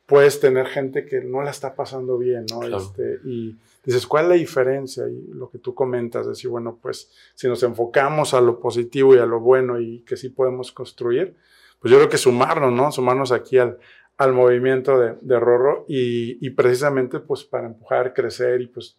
[0.07, 2.63] puedes tener gente que no la está pasando bien, ¿no?
[2.77, 5.05] Este, y dices, ¿cuál es la diferencia?
[5.09, 9.19] Y lo que tú comentas, decir, bueno, pues si nos enfocamos a lo positivo y
[9.19, 11.35] a lo bueno y que sí podemos construir,
[11.81, 12.93] pues yo creo que sumarnos, ¿no?
[12.93, 13.79] Sumarnos aquí al,
[14.19, 18.97] al movimiento de, de Rorro y, y, precisamente pues para empujar, crecer y pues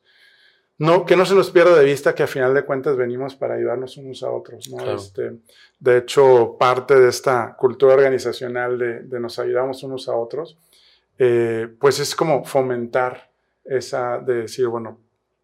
[0.77, 3.55] no, que no se nos pierda de vista que a final de cuentas venimos para
[3.55, 4.93] ayudarnos unos a otros, ¿no?
[4.93, 5.37] Este,
[5.79, 10.57] de hecho, parte de esta cultura organizacional de, de nos ayudamos unos a otros,
[11.17, 13.31] eh, pues es como fomentar
[13.63, 14.99] esa de decir, bueno,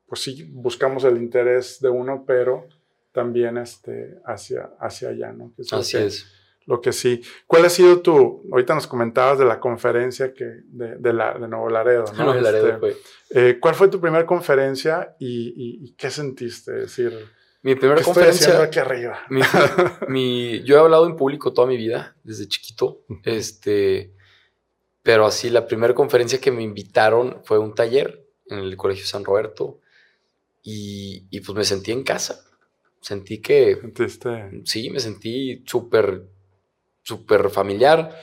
[0.07, 2.67] pues sí, buscamos el interés de uno, pero
[3.11, 5.53] también este, hacia, hacia allá, ¿no?
[5.71, 6.25] Así es
[6.65, 7.21] lo que sí.
[7.47, 11.47] ¿Cuál ha sido tu, ahorita nos comentabas de la conferencia que, de, de, la, de
[11.47, 12.23] Nuevo Laredo, ¿no?
[12.25, 15.53] Nuevo Laredo este, eh, ¿Cuál fue tu primera conferencia y,
[15.83, 16.75] y, qué sentiste?
[16.75, 17.13] Es decir,
[17.63, 18.61] mi primera conferencia.
[18.61, 19.19] aquí arriba?
[20.07, 23.01] Mi, yo he hablado en público toda mi vida, desde chiquito.
[23.23, 24.13] Este,
[25.03, 29.23] pero así, la primera conferencia que me invitaron fue un taller en el Colegio San
[29.23, 29.79] Roberto.
[30.63, 32.45] Y, y pues me sentí en casa.
[32.99, 33.77] Sentí que.
[33.81, 34.61] ¿Sentiste?
[34.65, 36.27] Sí, me sentí súper
[37.03, 38.17] súper familiar.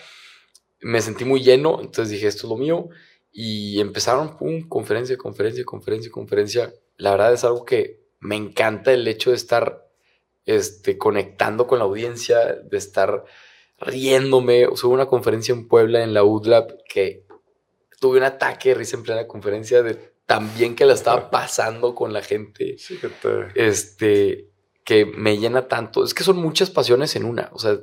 [0.80, 2.88] Me sentí muy lleno, entonces dije, esto es lo mío.
[3.32, 6.74] Y empezaron, pum, conferencia, conferencia, conferencia, conferencia.
[6.96, 9.86] La verdad es algo que me encanta el hecho de estar
[10.46, 13.24] este, conectando con la audiencia, de estar
[13.80, 14.68] riéndome.
[14.68, 17.24] Hubo una conferencia en Puebla, en la UDLAP, que
[18.00, 19.94] tuve un ataque de risa en plena conferencia de
[20.26, 22.76] tan bien que la estaba pasando con la gente.
[22.78, 23.46] Sí, que te...
[23.54, 24.48] Este,
[24.84, 26.02] que me llena tanto.
[26.02, 27.50] Es que son muchas pasiones en una.
[27.52, 27.78] O sea,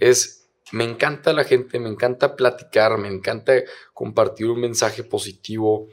[0.00, 3.54] es, me encanta la gente, me encanta platicar, me encanta
[3.94, 5.88] compartir un mensaje positivo,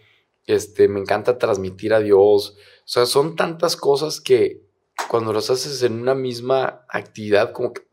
[0.46, 2.58] este, me encanta transmitir a Dios.
[2.58, 4.62] O sea, son tantas cosas que
[5.08, 7.84] cuando las haces en una misma actividad, como que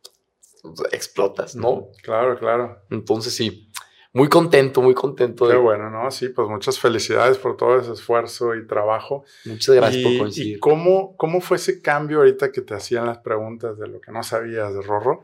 [0.93, 1.89] explotas, ¿no?
[2.03, 2.83] Claro, claro.
[2.91, 3.71] Entonces sí,
[4.17, 5.47] muy contento, muy contento.
[5.47, 6.11] Qué bueno, ¿no?
[6.11, 9.25] Sí, pues muchas felicidades por todo ese esfuerzo y trabajo.
[9.45, 10.57] Muchas gracias por coincidir.
[10.57, 14.13] ¿Y cómo, cómo fue ese cambio ahorita que te hacían las preguntas de lo que
[14.13, 15.23] no sabías de Rorro?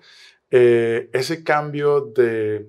[0.50, 2.68] Eh, ese cambio de,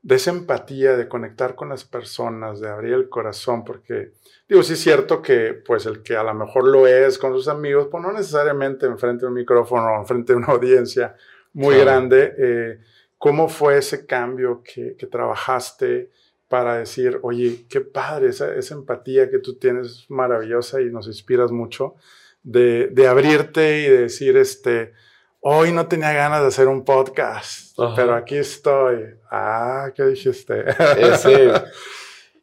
[0.00, 4.12] de esa empatía, de conectar con las personas, de abrir el corazón, porque
[4.48, 7.48] digo, sí es cierto que pues el que a lo mejor lo es con sus
[7.48, 11.16] amigos, pues no necesariamente enfrente de un micrófono o enfrente de una audiencia
[11.52, 12.34] muy grande.
[12.38, 12.78] Eh,
[13.18, 16.10] ¿Cómo fue ese cambio que, trabajaste
[16.48, 21.52] para decir, oye, qué padre, esa, empatía que tú tienes es maravillosa y nos inspiras
[21.52, 21.96] mucho,
[22.42, 24.94] de, abrirte y de decir, este,
[25.40, 29.14] hoy no tenía ganas de hacer un podcast, pero aquí estoy.
[29.30, 30.64] Ah, ¿qué dijiste?
[30.98, 31.52] Ese.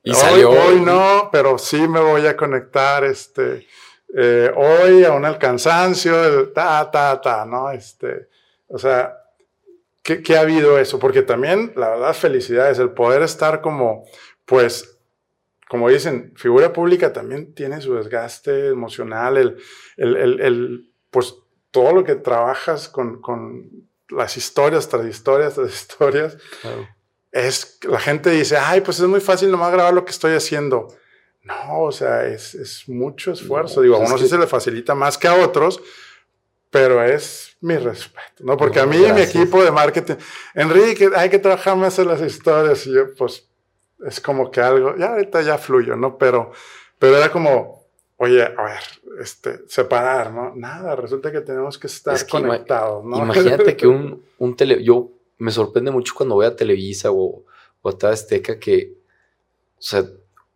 [0.04, 0.52] Y salió.
[0.52, 3.68] Hoy, no, pero sí me voy a conectar, este,
[4.16, 7.72] eh, hoy aún el cansancio, ta, ta, ta, ¿no?
[7.72, 8.30] Este,
[8.68, 9.18] o sea,
[10.08, 11.00] ¿Qué, ha habido eso?
[11.00, 14.06] Porque también, la verdad, felicidades, el poder estar como,
[14.46, 15.00] pues,
[15.68, 19.58] como dicen, figura pública también tiene su desgaste emocional, el,
[19.98, 21.36] el, el, pues
[21.72, 23.70] todo lo que trabajas con, con
[24.10, 26.38] las historias tras historias tras historias,
[27.34, 30.88] es, la gente dice, ay, pues es muy fácil nomás grabar lo que estoy haciendo.
[31.44, 33.82] No, o sea, es, es mucho esfuerzo.
[33.82, 35.82] Digo, a unos sí se le facilita más que a otros,
[36.70, 38.58] pero es mi respeto, ¿no?
[38.58, 40.16] Porque a mí y mi equipo de marketing,
[40.54, 42.86] Enrique, hay que trabajar más en las historias.
[42.86, 43.48] Y yo, pues,
[44.06, 46.18] es como que algo, ya ahorita ya fluyo, ¿no?
[46.18, 46.52] Pero,
[47.00, 47.86] pero era como,
[48.18, 48.80] oye, a ver,
[49.22, 50.54] este, separar, ¿no?
[50.56, 53.18] Nada, resulta que tenemos que estar conectados, ¿no?
[53.18, 57.44] Imagínate que un, un tele, yo me sorprende mucho cuando voy a Televisa o,
[57.82, 58.98] o a Azteca que,
[59.78, 60.04] o sea,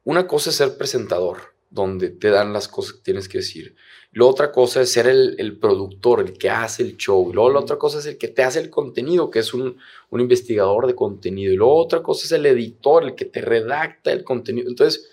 [0.03, 1.37] una cosa es ser presentador,
[1.71, 3.75] donde te dan las cosas que tienes que decir.
[4.11, 7.29] La otra cosa es ser el, productor, el que hace el show.
[7.29, 9.77] Y luego la otra cosa es el que te hace el contenido, que es un,
[10.11, 11.53] investigador de contenido.
[11.53, 14.67] Y luego otra cosa es el editor, el que te redacta el contenido.
[14.67, 15.09] Entonces,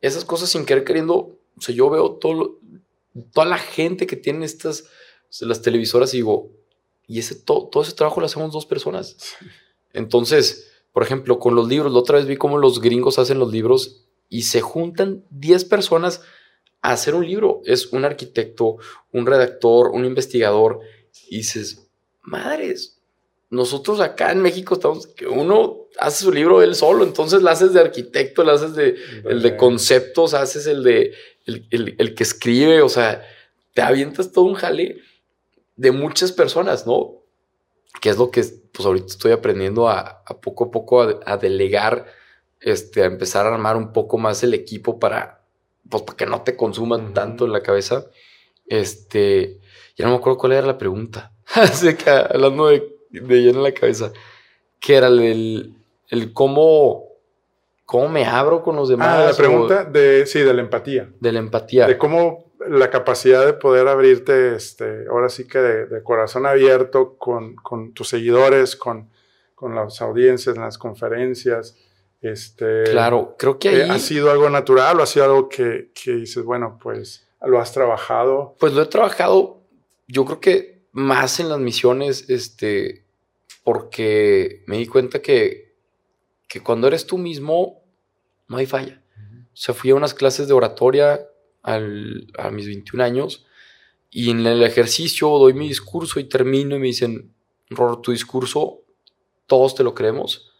[0.00, 2.58] esas cosas sin querer queriendo, o sea, yo veo todo,
[3.34, 4.88] toda la gente que tiene estas,
[5.40, 6.50] las televisoras y digo,
[7.06, 9.36] y ese, todo, todo ese trabajo lo hacemos dos personas.
[9.92, 13.52] Entonces, por ejemplo, con los libros, la otra vez vi cómo los gringos hacen los
[13.52, 16.22] libros y se juntan 10 personas
[16.82, 17.60] a hacer un libro.
[17.64, 18.76] Es un arquitecto,
[19.12, 20.80] un redactor, un investigador.
[21.28, 21.88] Y dices,
[22.22, 22.98] madres,
[23.50, 27.72] nosotros acá en México estamos, que uno hace su libro él solo, entonces lo haces
[27.72, 31.14] de arquitecto, lo haces de, el de conceptos, haces el de
[31.46, 33.26] el, el, que escribe, o sea,
[33.72, 34.98] te avientas todo un jale
[35.76, 37.22] de muchas personas, ¿no?
[38.02, 42.06] Que es lo que pues ahorita estoy aprendiendo a, poco a poco a, delegar,
[42.60, 45.42] este, a empezar a armar un poco más el equipo para,
[45.88, 48.06] pues, para que no te consuman tanto en la cabeza.
[48.66, 49.60] Este,
[49.96, 51.32] ya no me acuerdo cuál era la pregunta.
[51.54, 54.12] Así que hablando de, de lleno en la cabeza,
[54.80, 55.74] que era el,
[56.08, 57.04] el cómo,
[57.84, 59.08] cómo me abro con los demás.
[59.08, 61.10] Ah, la pregunta de, sí, de la empatía.
[61.20, 61.86] De la empatía.
[61.86, 67.54] De cómo la capacidad de poder abrirte, este, ahora sí que de, corazón abierto con,
[67.56, 69.08] con, tus seguidores, con,
[69.54, 71.76] con las audiencias, en las conferencias.
[72.20, 73.90] Este, claro, creo que ahí...
[73.90, 77.72] ¿Ha sido algo natural o ha sido algo que, que dices, bueno, pues lo has
[77.72, 78.56] trabajado?
[78.58, 79.62] Pues lo he trabajado,
[80.08, 83.04] yo creo que más en las misiones, este,
[83.62, 85.76] porque me di cuenta que,
[86.48, 87.82] que cuando eres tú mismo,
[88.48, 89.02] no hay falla.
[89.52, 91.20] O sea, fui a unas clases de oratoria
[91.62, 93.44] a mis 21 años
[94.10, 97.34] y en el ejercicio doy mi discurso y termino y me dicen,
[97.68, 98.80] Ror, tu discurso
[99.46, 100.57] todos te lo creemos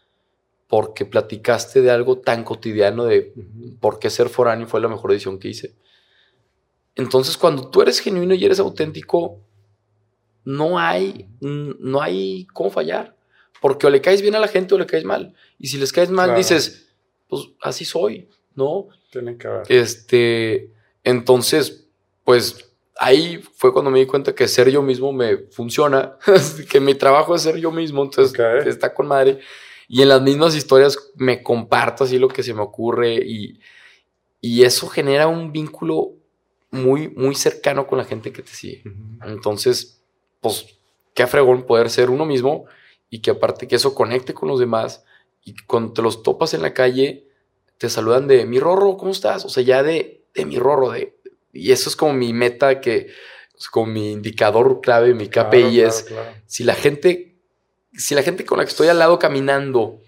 [0.69, 3.33] porque platicaste de algo tan cotidiano de
[3.79, 5.73] por qué ser foráneo fue la mejor decisión que hice.
[6.95, 9.39] Entonces, cuando tú eres genuino y eres auténtico,
[10.45, 13.15] no hay, no hay cómo fallar.
[13.59, 15.33] Porque o le caes bien a la gente o le caes mal.
[15.57, 16.93] Y si les caes mal, dices,
[17.27, 18.89] pues así soy, ¿no?
[19.11, 19.63] Tienen que ver.
[19.69, 20.71] Este,
[21.03, 21.87] entonces,
[22.23, 26.17] pues ahí fue cuando me di cuenta que ser yo mismo me funciona,
[26.69, 29.39] que mi trabajo es ser yo mismo, entonces está con madre.
[29.89, 33.59] Y en las mismas historias me comparto así lo que se me ocurre y,
[34.39, 36.13] y eso genera un vínculo
[36.71, 38.83] muy, muy cercano con la gente que te sigue.
[39.25, 40.01] Entonces,
[40.39, 40.77] pues,
[41.13, 42.65] qué fregón poder ser uno mismo
[43.09, 45.03] y que aparte que eso conecte con los demás
[45.43, 47.25] y cuando te los topas en la calle,
[47.77, 49.43] te saludan de mi rorro, ¿cómo estás?
[49.43, 51.15] O sea, ya de de mi rorro, de,
[51.53, 53.07] y eso es como mi meta que,
[53.71, 56.05] como mi indicador clave, mi KPI es,
[56.45, 57.28] si la gente,
[57.99, 59.99] si la gente con la que estoy al lado caminando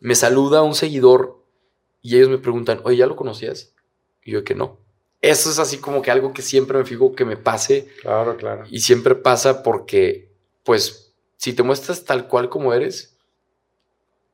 [0.00, 1.42] me saluda a un seguidor
[2.02, 3.72] y ellos me preguntan, oye, ¿ya lo conocías?
[4.24, 4.78] Y yo que no.
[5.22, 7.88] Eso es así como que algo que siempre me fijo que me pase.
[8.02, 8.64] Claro, claro.
[8.70, 10.30] Y siempre pasa porque,
[10.62, 13.16] pues, si te muestras tal cual como eres,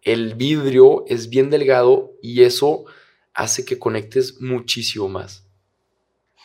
[0.02, 2.84] el vidrio es bien delgado y eso
[3.32, 5.46] hace que conectes muchísimo más.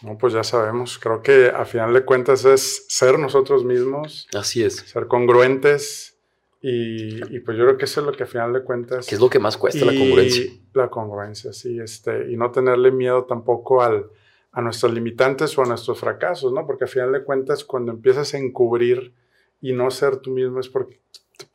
[0.01, 4.27] No, pues ya sabemos, creo que a final de cuentas es ser nosotros mismos.
[4.34, 4.75] Así es.
[4.75, 6.16] Ser congruentes
[6.62, 9.06] y, pues yo creo que eso es lo que a final de cuentas...
[9.08, 10.46] ¿Qué es lo que más cuesta la congruencia?
[10.74, 14.08] La congruencia, sí, este, y no tenerle miedo tampoco al,
[14.52, 16.65] a nuestros limitantes o a nuestros fracasos, ¿no?
[16.65, 19.13] Porque a final de cuentas cuando empiezas a encubrir
[19.62, 20.99] y no ser tú mismo es porque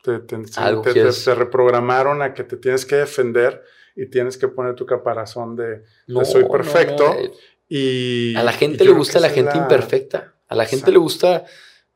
[0.03, 3.61] te, te reprogramaron a que te tienes que defender
[3.95, 7.13] y tienes que poner tu caparazón de, no, soy perfecto.
[7.13, 7.31] Eh,
[7.69, 10.33] y, a la gente le gusta la gente imperfecta.
[10.47, 11.45] A la gente le gusta.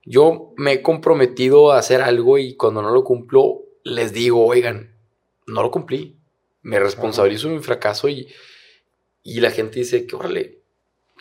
[0.07, 4.95] Yo me he comprometido a hacer algo y cuando no lo cumplo, les digo, oigan,
[5.45, 6.17] no lo cumplí.
[6.61, 8.27] Me responsabilizo de mi fracaso y,
[9.23, 10.59] y la gente dice que, órale,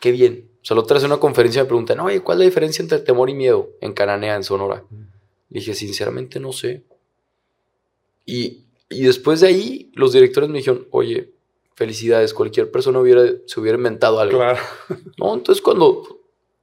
[0.00, 0.50] qué bien.
[0.62, 3.70] Solo tras una conferencia me preguntan, oye, ¿cuál es la diferencia entre temor y miedo
[3.80, 4.84] en Cananea, en Sonora?
[4.90, 6.84] Le dije, sinceramente no sé.
[8.24, 11.32] Y y después de ahí, los directores me dijeron, oye,
[11.74, 14.38] felicidades, cualquier persona hubiera, se hubiera inventado algo.
[14.38, 14.60] Claro.
[15.18, 16.15] No, entonces cuando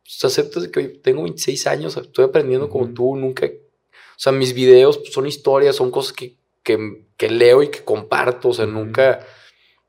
[0.03, 4.97] pues, aceptas que tengo 26 años, estoy aprendiendo como tú, nunca, o sea, mis videos
[4.97, 9.25] pues, son historias, son cosas que, que, leo y que comparto, o sea, nunca,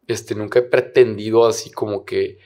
[0.06, 2.38] este, nunca he pretendido así como que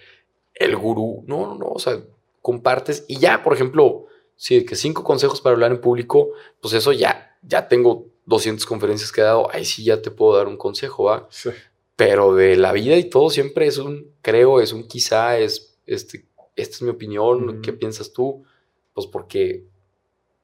[0.54, 2.02] el gurú, no, no, no, o sea,
[2.40, 6.92] compartes y ya, por ejemplo, si que cinco consejos para hablar en público, pues eso
[6.92, 10.56] ya, ya tengo 200 conferencias que he dado, ahí sí ya te puedo dar un
[10.56, 11.28] consejo, ¿va?
[11.30, 11.50] Sí.
[11.96, 16.28] Pero de la vida y todo siempre es un creo, es un quizá, es este,
[16.59, 18.44] esta es mi opinión, ¿qué piensas tú?
[18.92, 19.64] Pues porque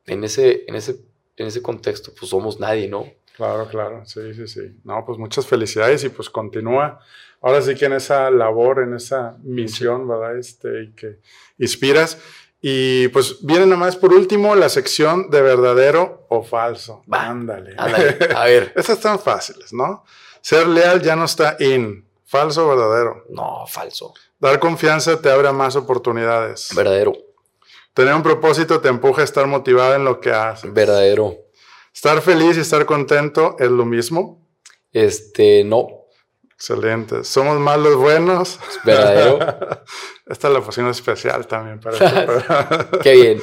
[0.07, 1.01] en ese, en ese,
[1.37, 3.07] en ese contexto, pues somos nadie, ¿no?
[3.37, 4.77] Claro, claro, sí, sí, sí.
[4.85, 7.01] No, pues muchas felicidades y pues continúa.
[7.41, 10.39] Ahora sí que en esa labor, en esa misión, ¿verdad?
[10.39, 11.19] Este, y que
[11.59, 12.19] inspiras.
[12.61, 17.03] Y pues viene nada más por último la sección de verdadero o falso.
[17.11, 17.75] ándale.
[17.77, 18.73] Ándale, a ver.
[18.77, 20.05] Estas están fáciles, ¿no?
[20.41, 22.07] Ser leal ya no está in.
[22.35, 23.25] ¿Falso o verdadero?
[23.29, 24.13] No, falso.
[24.41, 26.71] Dar confianza te abre más oportunidades.
[26.75, 27.13] Verdadero.
[27.93, 30.75] Tener un propósito te empuja a estar motivado en lo que haces.
[30.75, 31.37] Verdadero.
[31.95, 34.49] Estar feliz y estar contento es lo mismo.
[34.91, 35.87] Este, no.
[36.53, 37.23] Excelente.
[37.23, 38.59] Somos más los buenos.
[38.83, 39.39] Verdadero.
[40.27, 41.97] Esta es la función especial también para
[42.85, 43.41] este Qué bien.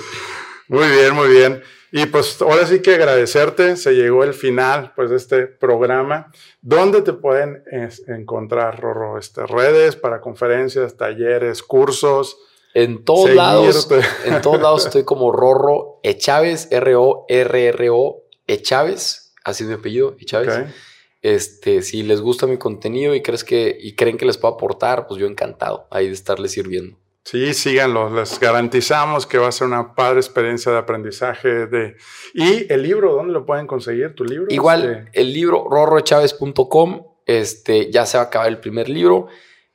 [0.68, 1.64] Muy bien, muy bien.
[1.92, 6.32] Y pues ahora sí que agradecerte, se llegó el final pues de este programa.
[6.62, 7.64] ¿Dónde te pueden
[8.08, 9.18] encontrar, Rorro?
[9.18, 12.38] Este, redes para conferencias, talleres, cursos.
[12.74, 13.90] En todos lados,
[14.24, 20.74] en todos lados estoy como Rorro Echávez, R-O-R-R-O Echávez, así es mi apellido, Echávez.
[21.22, 25.08] Este, si les gusta mi contenido y crees que y creen que les puedo aportar,
[25.08, 27.01] pues yo encantado ahí de estarles sirviendo.
[27.24, 31.68] Sí, síganlo, les garantizamos que va a ser una padre experiencia de aprendizaje.
[31.68, 31.96] De...
[32.34, 34.16] ¿Y el libro, dónde lo pueden conseguir?
[34.16, 34.48] ¿Tu libro?
[34.50, 39.28] Igual, este el libro rorrochaves.com, este, ya se va a acabar el primer libro,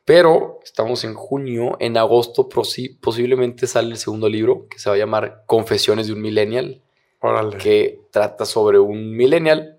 [0.05, 4.99] pero estamos en junio, en agosto posiblemente sale el segundo libro, que se va a
[4.99, 6.83] llamar Confesiones de un Millennial,
[7.21, 7.59] Órale.
[7.59, 9.79] que trata sobre un millennial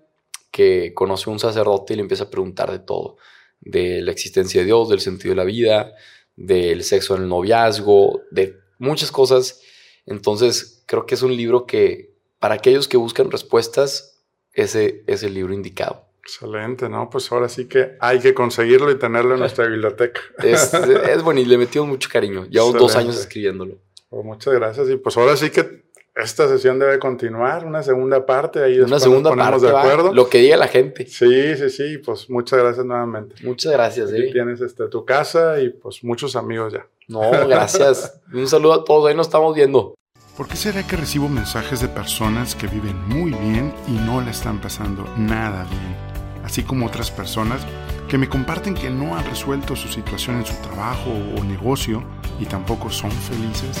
[0.50, 3.16] que conoce a un sacerdote y le empieza a preguntar de todo,
[3.60, 5.92] de la existencia de Dios, del sentido de la vida,
[6.38, 9.60] del sexo en el noviazgo, de muchas cosas.
[10.06, 14.22] Entonces, creo que es un libro que para aquellos que buscan respuestas,
[14.52, 16.06] ese es el libro indicado.
[16.22, 17.10] Excelente, ¿no?
[17.10, 20.20] Pues ahora sí que hay que conseguirlo y tenerlo en nuestra biblioteca.
[20.42, 22.46] Es, es bueno y le metimos mucho cariño.
[22.46, 23.78] Llevamos dos años escribiéndolo.
[24.08, 24.88] Pues muchas gracias.
[24.90, 25.87] Y pues ahora sí que
[26.18, 30.12] esta sesión debe continuar, una segunda parte, ahí una segunda parte, de acuerdo.
[30.12, 31.06] lo que diga la gente.
[31.06, 33.36] Sí, sí, sí, pues muchas gracias nuevamente.
[33.44, 34.10] Muchas gracias.
[34.10, 36.86] Aquí tienes este, tu casa y pues muchos amigos ya.
[37.06, 38.20] No, gracias.
[38.32, 39.94] Un saludo a todos, ahí nos estamos viendo.
[40.36, 44.30] ¿Por qué será que recibo mensajes de personas que viven muy bien y no le
[44.30, 45.96] están pasando nada bien?
[46.44, 47.60] Así como otras personas
[48.08, 52.02] que me comparten que no han resuelto su situación en su trabajo o negocio
[52.40, 53.80] y tampoco son felices.